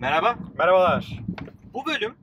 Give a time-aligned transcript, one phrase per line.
[0.00, 0.38] Merhaba.
[0.58, 1.20] Merhabalar.
[1.74, 2.14] Bu bölüm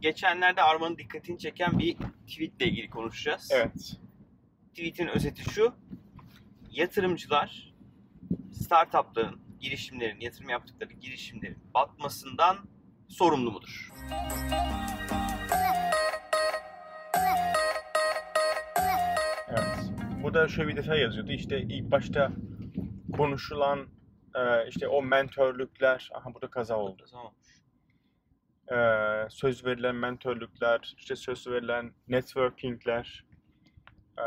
[0.00, 1.96] geçenlerde Arman'ın dikkatini çeken bir
[2.28, 3.48] tweetle ilgili konuşacağız.
[3.52, 3.96] Evet.
[4.68, 5.72] Tweet'in özeti şu.
[6.70, 7.74] Yatırımcılar
[8.52, 12.58] startupların, girişimlerin, yatırım yaptıkları girişimlerin batmasından
[13.08, 13.92] sorumlu mudur?
[19.48, 19.92] Evet.
[20.22, 21.32] Burada şöyle bir detay yazıyordu.
[21.32, 22.32] İşte ilk başta
[23.16, 23.86] konuşulan
[24.34, 27.04] e, işte o mentörlükler, aha burada kaza oldu.
[27.10, 27.34] Tamam.
[28.72, 28.76] E,
[29.30, 33.24] söz verilen mentörlükler, işte söz verilen networkingler,
[34.18, 34.24] e,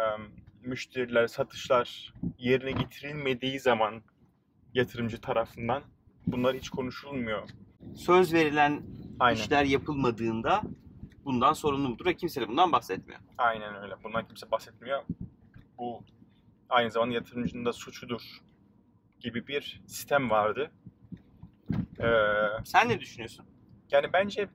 [0.62, 4.02] müşteriler, satışlar yerine getirilmediği zaman
[4.74, 5.84] yatırımcı tarafından
[6.28, 7.50] bunlar hiç konuşulmuyor.
[7.96, 8.82] Söz verilen
[9.20, 9.42] Aynen.
[9.42, 10.62] işler yapılmadığında
[11.26, 13.20] bundan sorumlu mudur ve kimse de bundan bahsetmiyor.
[13.38, 13.96] Aynen öyle.
[14.04, 15.04] Bundan kimse bahsetmiyor.
[15.78, 16.04] Bu
[16.70, 18.22] aynı zamanda yatırımcının da suçudur
[19.24, 20.72] gibi bir sistem vardı.
[22.00, 22.06] Ee,
[22.66, 23.46] Sen ne düşünüyorsun?
[23.92, 24.50] yani bence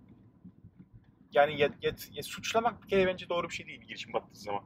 [1.33, 4.39] yani yet, yet, yet- suçlamak bir kere bence doğru bir şey değil bir girişim battığı
[4.41, 4.63] zaman.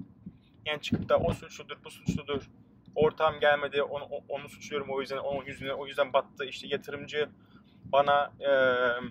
[0.66, 2.50] Yani çıkıp da o suçludur, bu suçludur.
[2.94, 6.44] Ortağım gelmedi, onu, onu suçluyorum o yüzden, onun yüzünden, o yüzden battı.
[6.44, 7.28] İşte yatırımcı
[7.84, 9.10] bana eee,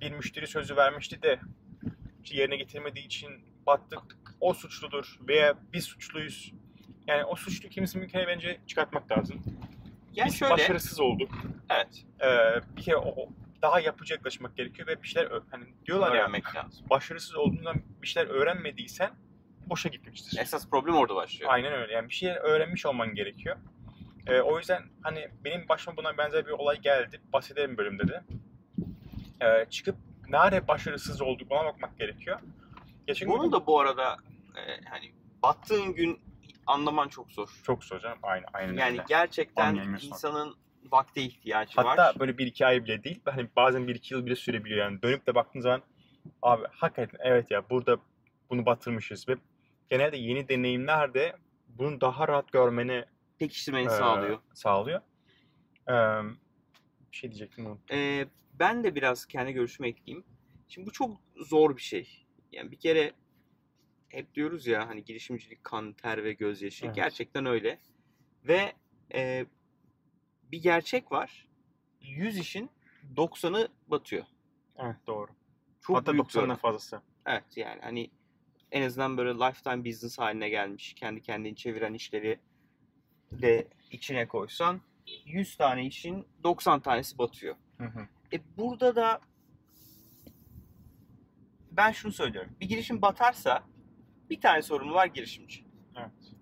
[0.00, 1.40] bir müşteri sözü vermişti de
[2.24, 3.30] işte yerine getirmediği için
[3.66, 4.16] battık.
[4.40, 6.52] O suçludur veya biz suçluyuz.
[7.10, 7.68] Yani o suçlu
[8.00, 9.42] bir kere bence çıkartmak lazım.
[10.12, 11.30] Yani biz şöyle, başarısız olduk.
[11.70, 13.28] evet, Ee, bir kere o,
[13.62, 16.86] daha yapıcı yaklaşmak gerekiyor ve bir şeyler hani diyorlar ya öğrenmek lazım.
[16.90, 19.10] başarısız olduğundan bir şeyler öğrenmediysen
[19.66, 20.38] boşa gitmiştir.
[20.40, 21.50] Esas problem orada başlıyor.
[21.52, 21.92] Aynen öyle.
[21.92, 23.56] Yani bir şeyler öğrenmiş olman gerekiyor.
[24.26, 27.20] Ee, o yüzden hani benim başıma buna benzer bir olay geldi.
[27.32, 28.22] Bahsedelim bölümde de.
[29.42, 29.96] Ee, çıkıp
[30.28, 32.40] nerede başarısız olduk ona bakmak gerekiyor.
[33.06, 34.16] Geçen gün Bunu da bu arada
[34.56, 36.20] e, hani battığın gün
[36.70, 37.60] anlaman çok zor.
[37.62, 38.18] çok zor canım.
[38.22, 39.04] Aynen, aynen Yani öyle.
[39.08, 40.56] gerçekten insanın
[40.92, 42.16] vakte ihtiyacı Hatta var.
[42.20, 43.20] böyle bir iki ay bile değil.
[43.24, 45.02] Hani bazen bir iki yıl bile sürebiliyor yani.
[45.02, 45.82] Dönüp de baktığın zaman
[46.42, 47.96] abi hakikaten evet ya burada
[48.50, 49.36] bunu batırmışız ve
[49.90, 51.36] genelde yeni deneyimler de
[51.68, 53.04] bunu daha rahat görmeni
[53.38, 54.38] Pekiştirmeni e, sağlıyor.
[54.54, 55.00] sağlıyor.
[55.88, 55.92] Ee,
[57.12, 57.96] bir şey diyecektim unuttum.
[57.96, 60.24] Ee, ben de biraz kendi görüşümü ekleyeyim.
[60.68, 62.26] Şimdi bu çok zor bir şey.
[62.52, 63.12] Yani bir kere
[64.10, 66.86] hep diyoruz ya hani girişimcilik kan, ter ve gözyaşı.
[66.86, 66.94] Evet.
[66.94, 67.78] Gerçekten öyle.
[68.44, 68.72] Ve
[69.14, 69.46] e,
[70.52, 71.48] bir gerçek var.
[72.00, 72.70] 100 işin
[73.16, 74.24] 90'ı batıyor.
[74.78, 75.30] Evet doğru.
[75.80, 76.56] Çok Hatta büyük bir 90'dan oran.
[76.56, 77.02] fazlası.
[77.26, 78.10] Evet yani hani
[78.72, 82.40] en azından böyle lifetime business haline gelmiş, kendi kendini çeviren işleri
[83.32, 84.80] de içine koysan
[85.24, 87.56] 100 tane işin 90 tanesi batıyor.
[87.78, 88.08] Hı hı.
[88.32, 89.20] E burada da
[91.70, 92.52] ben şunu söylüyorum.
[92.60, 93.62] Bir girişim batarsa
[94.30, 95.64] bir tane sorumlu var girişimci.
[95.96, 96.34] Evet.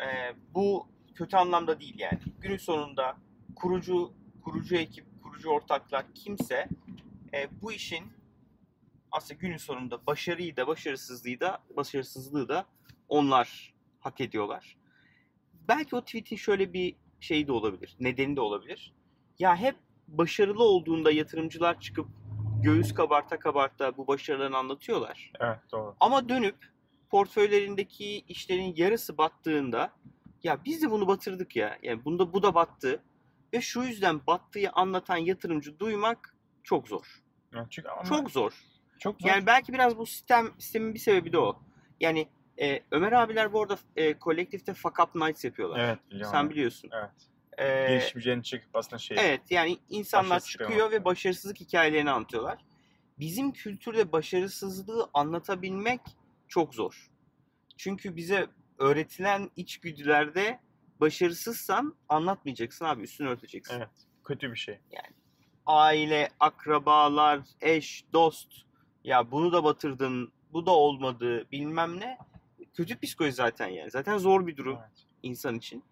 [0.00, 2.18] E, bu kötü anlamda değil yani.
[2.40, 3.16] Günün sonunda
[3.56, 4.12] kurucu
[4.44, 6.68] kurucu ekip, kurucu ortaklar kimse
[7.34, 8.12] e, bu işin
[9.12, 12.66] aslında günün sonunda başarıyı da başarısızlığı da başarısızlığı da
[13.08, 14.76] onlar hak ediyorlar.
[15.68, 17.96] Belki o tweet'in şöyle bir şeyi de olabilir.
[18.00, 18.94] Nedeni de olabilir.
[19.38, 19.76] Ya hep
[20.08, 22.06] başarılı olduğunda yatırımcılar çıkıp
[22.62, 25.32] göğüs kabarta kabarta bu başarılarını anlatıyorlar.
[25.40, 25.96] Evet doğru.
[26.00, 26.69] Ama dönüp
[27.10, 29.92] portföylerindeki işlerin yarısı battığında
[30.42, 31.78] ya biz de bunu batırdık ya.
[31.82, 33.02] Yani bunda bu da battı.
[33.52, 37.22] Ve şu yüzden battığı anlatan yatırımcı duymak çok zor.
[37.54, 38.52] Evet, çünkü Çok zor.
[38.98, 39.28] çok zor.
[39.28, 41.62] Yani belki biraz bu sistem sistemin bir sebebi de o.
[42.00, 42.28] Yani
[42.60, 45.78] e, Ömer abiler bu arada e, kolektifte fuck up nights yapıyorlar.
[45.78, 46.32] evet biliyorum.
[46.32, 46.90] Sen biliyorsun.
[46.92, 47.10] Evet.
[47.58, 49.16] E, Girişimcilerin çıkıp aslında şey.
[49.20, 52.58] Evet yani insanlar çıkıyor ve başarısızlık hikayelerini anlatıyorlar.
[53.18, 56.00] Bizim kültürde başarısızlığı anlatabilmek
[56.50, 57.10] çok zor.
[57.76, 58.46] Çünkü bize
[58.78, 60.60] öğretilen içgüdülerde
[61.00, 63.74] başarısızsan anlatmayacaksın abi üstünü örteceksin.
[63.74, 63.88] Evet.
[64.24, 64.78] Kötü bir şey.
[65.66, 68.52] Aile, akrabalar, eş, dost
[69.04, 72.18] ya bunu da batırdın, bu da olmadı bilmem ne.
[72.74, 73.90] Kötü psikoloji zaten yani.
[73.90, 75.06] Zaten zor bir durum Evet.
[75.22, 75.84] insan için.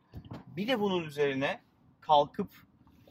[0.56, 1.60] Bir de bunun üzerine
[2.00, 2.48] kalkıp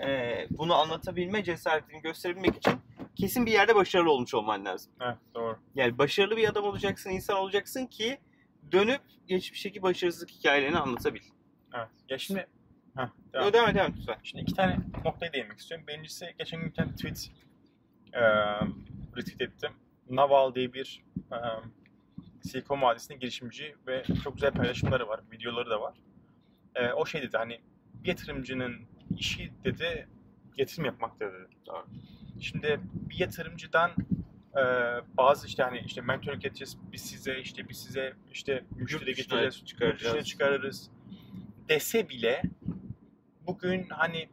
[0.01, 0.07] e,
[0.49, 2.73] bunu anlatabilme cesaretini gösterebilmek için
[3.19, 4.91] kesin bir yerde başarılı olmuş olman lazım.
[5.01, 5.59] Evet doğru.
[5.75, 8.17] Yani başarılı bir adam olacaksın, insan olacaksın ki
[8.71, 11.21] dönüp geçmişteki başarısızlık hikayelerini anlatabil.
[11.73, 11.87] Evet.
[12.09, 12.47] Ya şimdi
[12.97, 13.69] Heh, Devam, devam.
[13.69, 14.17] et, devam et lütfen.
[14.23, 15.87] Şimdi iki tane noktaya değinmek istiyorum.
[15.87, 17.31] Birincisi geçen gün bir tane tweet
[18.13, 18.21] e,
[19.17, 19.71] retweet ettim.
[20.09, 21.37] Naval diye bir e,
[22.43, 25.19] Silikon Vadisi'nin girişimci ve çok güzel paylaşımları var.
[25.31, 25.97] Videoları da var.
[26.75, 27.61] E, o şey dedi hani
[27.93, 28.75] bir yatırımcının
[29.17, 30.07] işi dedi
[30.57, 31.47] yatırım yapmak dedi.
[31.65, 31.85] Doğru.
[32.39, 33.91] Şimdi bir yatırımcıdan
[34.57, 34.63] e,
[35.17, 40.27] bazı işte hani işte mentorluk edeceğiz biz size işte biz size işte müşteri getireceğiz, çıkaracağız.
[40.27, 40.91] çıkarırız
[41.69, 42.41] dese bile
[43.47, 44.29] bugün hani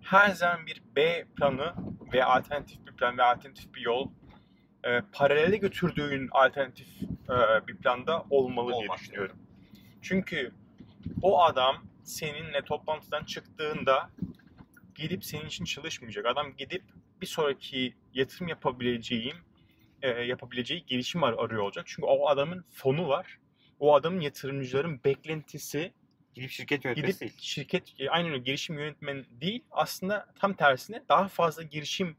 [0.00, 1.74] her zaman bir B planı
[2.12, 4.10] ve alternatif bir plan ve alternatif bir yol
[4.84, 9.36] e, paralele götürdüğün alternatif e, bir planda olmalı diye Olmak düşünüyorum.
[10.02, 10.52] Çünkü
[11.22, 14.10] o adam seninle toplantıdan çıktığında
[14.94, 16.26] gidip senin için çalışmayacak.
[16.26, 16.82] Adam gidip
[17.22, 19.36] bir sonraki yatırım yapabileceğim
[20.02, 21.84] e, yapabileceği girişim ar- arıyor olacak.
[21.88, 23.38] Çünkü o adamın fonu var.
[23.80, 25.92] O adamın yatırımcıların beklentisi
[26.34, 27.32] Gidip şirket yönetmesi gidip değil.
[27.40, 32.16] şirket e, aynen öyle girişim yönetmen değil aslında tam tersine daha fazla girişim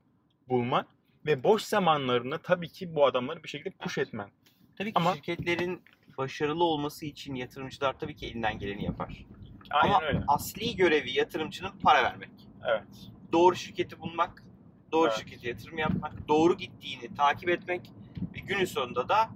[0.50, 0.88] bulman
[1.26, 4.30] ve boş zamanlarında tabii ki bu adamları bir şekilde push etmen.
[4.78, 5.82] Tabii ki Ama- şirketlerin
[6.18, 9.26] başarılı olması için yatırımcılar tabii ki elinden geleni yapar.
[9.70, 10.24] Aynen Ama öyle.
[10.28, 12.30] asli görevi yatırımcının para vermek.
[12.70, 12.84] Evet.
[13.32, 14.44] Doğru şirketi bulmak,
[14.94, 15.18] doğru Evet.
[15.20, 17.92] şirkete yatırım yapmak, doğru gittiğini takip etmek
[18.36, 19.30] ve günün sonunda da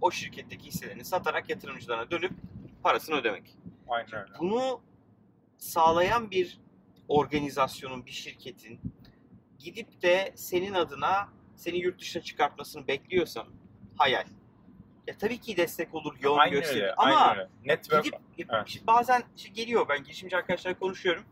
[0.00, 2.32] o şirketteki hisselerini satarak yatırımcılarına dönüp
[2.82, 3.56] parasını ödemek.
[3.88, 4.32] Aynen öyle.
[4.38, 4.80] Bunu
[5.58, 6.60] sağlayan bir
[7.08, 8.80] organizasyonun, bir şirketin
[9.58, 13.46] gidip de senin adına seni yurt dışına çıkartmasını bekliyorsan
[13.96, 14.24] hayal.
[15.06, 16.94] Ya tabii ki destek olur, yol Aynen gösterir öyle.
[16.94, 17.50] ama Aynen öyle.
[17.64, 18.82] Network gidip Evet.
[18.86, 21.24] bazen işte geliyor ben girişimci arkadaşlarla konuşuyorum.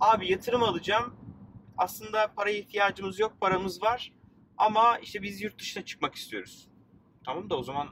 [0.00, 1.16] Abi yatırım alacağım.
[1.80, 4.12] Aslında paraya ihtiyacımız yok, paramız var.
[4.58, 6.68] Ama işte biz yurt dışına çıkmak istiyoruz.
[7.24, 7.88] Tamam da o zaman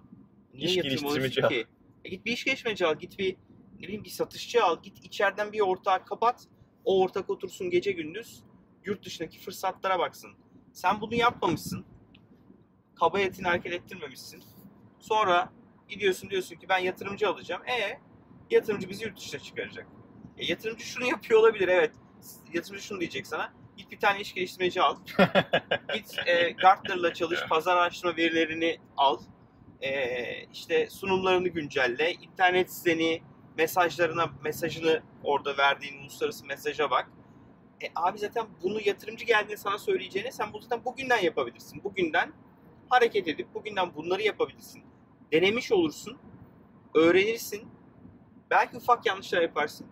[0.55, 1.67] niye İş yatırım alıyorsun ki?
[2.05, 3.37] E git bir iş geliştirmeci al, git bir
[3.75, 6.49] ne bileyim bir satışçı al, git içeriden bir ortağı kapat.
[6.85, 8.43] O ortak otursun gece gündüz
[8.85, 10.31] yurt dışındaki fırsatlara baksın.
[10.73, 11.87] Sen bunu yapmamışsın.
[12.95, 14.43] Kaba etini hareket ettirmemişsin.
[14.99, 15.53] Sonra
[15.89, 17.63] gidiyorsun diyorsun ki ben yatırımcı alacağım.
[17.69, 18.01] E
[18.51, 19.87] yatırımcı bizi yurt dışına çıkaracak.
[20.37, 21.93] E, yatırımcı şunu yapıyor olabilir evet.
[22.55, 23.59] Yatırımcı şunu diyecek sana.
[23.79, 24.97] Git bir tane iş geliştirmeci al.
[25.95, 29.19] Git e, Gartner'la çalış, pazar araştırma verilerini al.
[29.81, 32.13] E, işte sunumlarını güncelle.
[32.13, 33.23] internet siteni,
[33.59, 37.11] mesajlarına, mesajını orada verdiğin uluslararası mesaja bak.
[37.83, 41.85] E, abi zaten bunu yatırımcı geldiğinde sana söyleyeceğine sen bu zaten bugünden yapabilirsin.
[41.85, 42.33] Bugünden
[42.91, 44.83] hareket edip bugünden bunları yapabilirsin.
[45.33, 46.19] Denemiş olursun,
[46.95, 47.69] öğrenirsin.
[48.51, 49.87] Belki ufak yanlışlar yaparsın.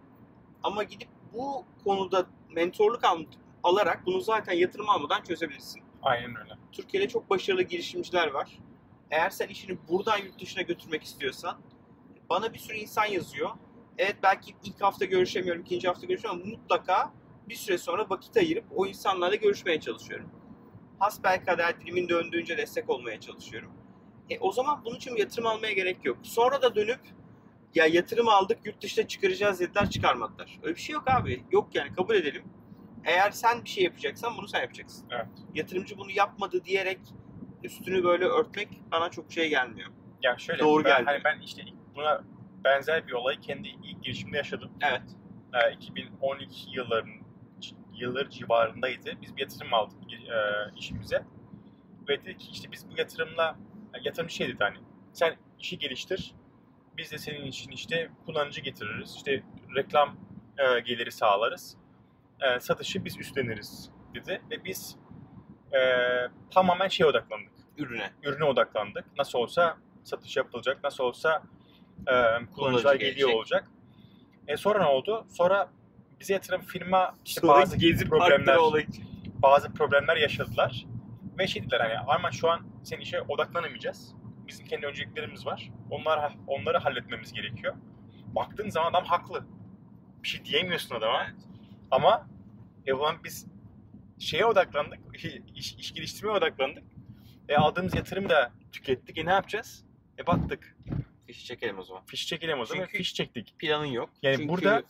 [0.63, 3.25] Ama gidip bu konuda mentorluk al-
[3.67, 5.83] alarak bunu zaten yatırım almadan çözebilirsin.
[6.03, 6.53] Aynen öyle.
[6.73, 8.59] Türkiye'de çok başarılı girişimciler var.
[9.11, 11.61] Eğer sen işini buradan yurt dışına götürmek istiyorsan
[12.31, 13.51] bana bir sürü insan yazıyor.
[13.99, 17.13] Evet belki ilk hafta görüşemiyorum, ikinci hafta görüşemiyorum ama mutlaka
[17.49, 20.31] bir süre sonra vakit ayırıp o insanlarla görüşmeye çalışıyorum.
[20.99, 23.73] Hasbelkader dilimin döndüğünce destek olmaya çalışıyorum.
[24.31, 26.19] E, o zaman bunun için yatırım almaya gerek yok.
[26.23, 27.01] Sonra da dönüp
[27.75, 30.59] ya yatırım aldık yurt dışına çıkaracağız dediler çıkarmadılar.
[30.63, 31.45] Öyle bir şey yok abi.
[31.53, 32.45] Yok yani kabul edelim.
[33.07, 35.09] Eğer sen bir şey yapacaksan bunu sen yapacaksın.
[35.11, 35.27] Evet.
[35.55, 36.99] Yatırımcı bunu yapmadı diyerek
[37.63, 39.91] üstünü böyle örtmek bana çok şey gelmiyor.
[40.23, 41.05] Ya şöyle Doğru ben, geldi.
[41.07, 41.63] hani ben işte
[41.95, 42.25] buna
[42.65, 44.71] benzer bir olayı kendi ilk girişimde yaşadım.
[44.83, 45.03] Evet.
[45.55, 47.13] Ee, 2012 yılların
[47.95, 49.13] yılları civarındaydı.
[49.23, 50.37] Biz bir yatırım aldık e,
[50.77, 51.25] işimize.
[52.09, 53.57] Ve dedik ki işte biz bu yatırımla
[53.95, 54.79] yani yatırımcı şey dedi hani
[55.13, 56.35] sen işi geliştir.
[56.97, 59.15] Biz de senin için işte kullanıcı getiririz.
[59.17, 59.43] İşte
[59.77, 60.17] reklam
[60.59, 61.77] e, geliri sağlarız.
[62.41, 64.43] E, satışı biz üstleniriz dedi.
[64.51, 64.97] Ve biz
[65.73, 65.81] e,
[66.51, 68.11] tamamen şeye odaklandık Ürüne.
[68.23, 69.05] ürüne odaklandık.
[69.19, 71.43] Nasıl olsa satış yapılacak, nasıl olsa
[72.07, 73.37] e, kullanıcılar geliyor gelecek.
[73.37, 73.69] olacak.
[74.49, 75.27] E sonra ne oldu?
[75.31, 75.71] Sonra
[76.21, 78.59] bize yatırım firma işte Sonra bazı gezi problemler
[79.43, 80.87] bazı problemler yaşadılar.
[81.39, 84.15] Ve şey dediler hani Arman şu an senin işe odaklanamayacağız.
[84.49, 85.71] Bizim kendi önceliklerimiz var.
[85.91, 87.75] Onları, onları halletmemiz gerekiyor.
[88.27, 89.47] Baktığın zaman adam haklı.
[90.23, 91.25] Bir şey diyemiyorsun adama.
[91.25, 91.35] Evet.
[91.91, 92.29] Ama
[92.87, 93.47] e ulan biz
[94.19, 94.99] şeye odaklandık,
[95.55, 96.85] iş, iş geliştirmeye odaklandık.
[97.49, 99.19] E aldığımız yatırımı da tükettik.
[99.19, 99.85] E ne yapacağız?
[100.19, 100.77] E battık.
[101.27, 102.05] Fişi çekelim o zaman.
[102.07, 102.85] Fiş çekelim o zaman.
[102.85, 103.59] Çünkü- Fiş çektik.
[103.59, 104.11] Planın yok.
[104.23, 104.83] Yani Çünkü burada-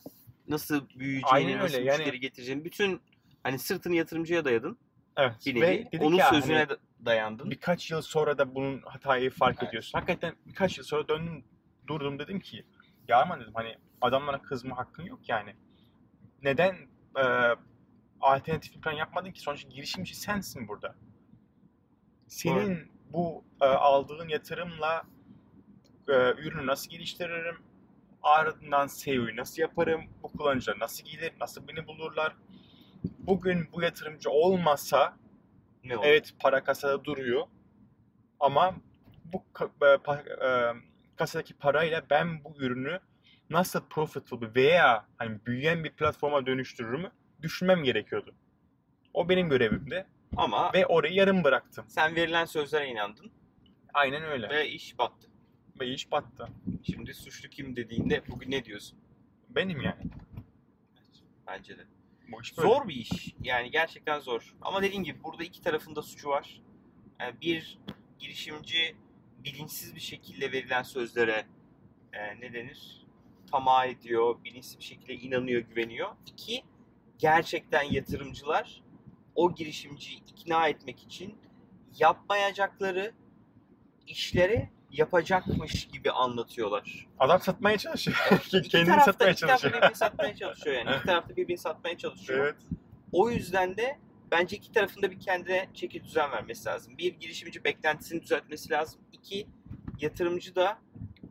[0.47, 3.01] nasıl büyüyeceğini, Aynen nasıl öyle, yani- müşteri getireceğini bütün
[3.43, 4.77] hani sırtını yatırımcıya dayadın.
[5.17, 5.33] Evet.
[5.45, 5.85] Bir Ve nevi.
[5.85, 7.51] dedik Onun ya, sözüne hani da- dayandın.
[7.51, 9.69] birkaç yıl sonra da bunun hatayı fark Evet.
[9.69, 9.99] ediyorsun.
[9.99, 11.43] Hakikaten birkaç yıl sonra döndüm,
[11.87, 12.63] durdum dedim ki
[13.07, 15.55] ya Arman dedim hani adamlara kızma hakkın yok yani.
[16.43, 16.75] Neden
[17.19, 17.23] e,
[18.21, 19.41] alternatif bir plan yapmadın ki?
[19.41, 20.95] Sonuçta girişimci sensin burada.
[22.27, 25.03] Senin bu e, aldığın yatırımla
[26.07, 27.57] e, ürünü nasıl geliştiririm?
[28.23, 30.01] Ardından SEO'yu nasıl yaparım?
[30.23, 31.33] Bu kullanıcılar nasıl gelir?
[31.41, 32.35] Nasıl beni bulurlar?
[33.19, 35.17] Bugün bu yatırımcı olmasa
[35.83, 36.05] Ne oldu?
[36.07, 37.47] Evet para kasada duruyor.
[38.39, 38.75] Ama
[39.25, 40.81] bu e, pa- e,
[41.15, 42.99] kasadaki parayla ben bu ürünü
[43.49, 47.11] nasıl profitable veya hani büyüyen bir platforma dönüştürürümü
[47.41, 48.35] düşünmem gerekiyordu.
[49.13, 51.85] O benim görevimdi Ama ve orayı yarım bıraktım.
[51.87, 53.31] sen verilen sözlere inandın
[53.93, 54.49] Aynen öyle.
[54.49, 55.27] ve iş battı.
[55.79, 56.47] Ve iş battı.
[56.83, 58.99] Şimdi suçlu kim dediğinde bugün ne diyorsun?
[59.49, 60.03] Benim yani.
[61.47, 61.85] Bence de.
[62.31, 62.69] Bu iş böyle.
[62.69, 63.35] Zor bir iş.
[63.43, 64.55] Yani gerçekten zor.
[64.61, 66.61] Ama dediğim gibi burada iki tarafında suçu var.
[67.19, 67.79] Yani bir
[68.19, 68.95] girişimci
[69.43, 71.45] bilinçsiz bir şekilde verilen sözlere
[72.13, 73.06] e, ne denir?
[73.51, 76.09] Tamah ediyor, bilinçsiz bir şekilde inanıyor, güveniyor.
[76.25, 76.63] İki,
[77.19, 78.83] gerçekten yatırımcılar
[79.35, 81.37] o girişimciyi ikna etmek için
[81.99, 83.11] yapmayacakları
[84.07, 87.07] işleri yapacakmış gibi anlatıyorlar.
[87.19, 88.17] Adam satmaya çalışıyor.
[88.51, 89.73] Kendini tarafta- satmaya iki tarafta çalışıyor.
[89.73, 90.95] birbirini satmaya çalışıyor yani.
[90.97, 92.39] İki tarafta birbirini satmaya çalışıyor.
[92.39, 92.55] evet.
[93.11, 93.99] O yüzden de
[94.31, 96.97] bence iki tarafında bir kendine çeki düzen vermesi lazım.
[96.97, 99.01] Bir, girişimci beklentisini düzeltmesi lazım.
[99.13, 99.47] İki,
[99.99, 100.79] yatırımcı da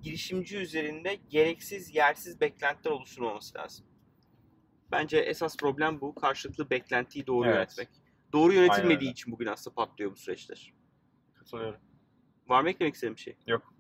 [0.07, 3.87] girişimci üzerinde gereksiz, yersiz beklentiler oluşturmaması lazım.
[4.93, 6.15] Bence esas problem bu.
[6.15, 7.57] Karşılıklı beklentiyi doğru Evet.
[7.57, 7.89] yönetmek.
[8.33, 10.75] Doğru yönetilmediği Aynen için bugün aslında patlıyor bu süreçler.
[11.35, 11.81] Katılıyorum.
[12.49, 13.37] Var mı eklemek istediğin bir şey?
[13.47, 13.75] Yok.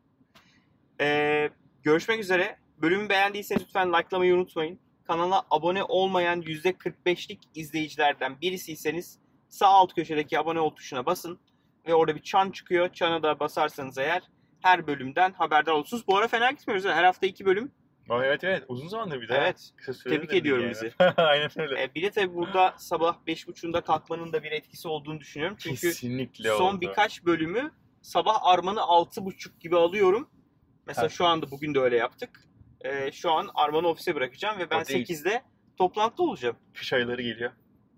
[1.00, 1.50] Ee,
[1.82, 2.58] görüşmek üzere.
[2.78, 4.78] Bölümü beğendiyseniz lütfen likelamayı unutmayın.
[5.04, 9.18] Kanala abone olmayan %45'lik izleyicilerden birisiyseniz
[9.48, 11.38] sağ alt köşedeki abone ol tuşuna basın.
[11.86, 12.92] Ve orada bir çan çıkıyor.
[12.92, 14.22] Çana da basarsanız eğer
[14.66, 16.06] her bölümden haberdar olursunuz.
[16.08, 16.84] Bu ara fena gitmiyoruz.
[16.86, 17.72] Her hafta iki bölüm.
[18.08, 18.64] Aa, evet evet.
[18.68, 19.38] Uzun zamandır bir daha.
[19.38, 19.70] Evet.
[20.04, 20.70] Tebrik ediyorum yani.
[20.70, 20.92] bizi.
[21.16, 21.82] Aynen öyle.
[21.82, 25.56] Ee, bir de tabii burada sabah 5.30'da kalkmanın da bir etkisi olduğunu düşünüyorum.
[25.60, 26.80] Çünkü Kesinlikle son oldu.
[26.80, 27.70] birkaç bölümü
[28.02, 30.28] sabah armanı 6.30 gibi alıyorum.
[30.86, 31.16] Mesela Evet.
[31.16, 32.44] şu anda bugün de öyle yaptık.
[32.84, 35.06] Ee, şu an armanı ofise bırakacağım ve ben O değil.
[35.06, 35.42] 8'de
[35.78, 36.56] toplantıda olacağım.
[36.74, 37.50] Kış ayları geliyor.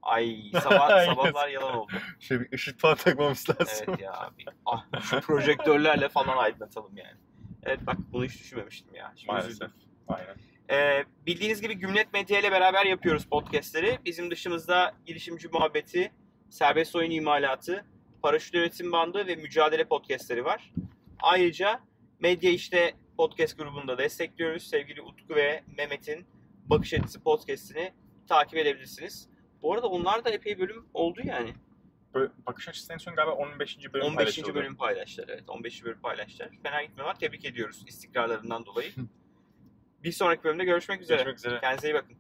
[0.09, 1.93] Ay sabah sabahlar yalan oldu.
[2.21, 3.87] Şöyle bir ışık falan takmamız lazım.
[3.89, 4.45] Evet ya abi.
[4.67, 7.17] Ah, şu projektörlerle falan aydınlatalım yani.
[7.63, 9.13] Evet bak bunu hiç düşünmemiştim ya.
[9.17, 9.51] Şimdi Maalesef.
[9.51, 9.73] üzüldüm.
[10.09, 10.37] Aynen.
[10.71, 13.99] Ee, bildiğiniz gibi Gümlet Medya ile beraber yapıyoruz podcastleri.
[14.05, 16.13] Bizim dışımızda girişimci muhabbeti,
[16.51, 17.85] serbest oyun imalatı,
[18.23, 20.73] paraşüt üretim bandı ve mücadele podcastleri var.
[21.21, 21.81] Ayrıca
[22.21, 24.63] Medya işte podcast grubunda destekliyoruz.
[24.63, 26.27] Sevgili Utku ve Mehmet'in
[26.67, 27.93] Bakış Açısı podcastini
[28.29, 29.29] takip edebilirsiniz.
[29.63, 31.55] Bu arada onlar da epey bölüm oldu yani.
[32.15, 33.79] Böyle bakış açısı en son galiba 15.
[33.93, 34.17] bölüm 15.
[34.17, 34.55] paylaşıldı.
[34.55, 35.49] bölüm paylaştılar evet.
[35.49, 35.85] 15.
[35.85, 36.51] bölüm paylaştılar.
[36.63, 37.19] Fena gitmiyorlar.
[37.19, 38.93] Tebrik ediyoruz istikrarlarından dolayı.
[40.05, 41.17] Bir sonraki bölümde görüşmek üzere.
[41.17, 41.61] Görüşmek üzere.
[41.61, 42.17] Kendinize iyi bakın.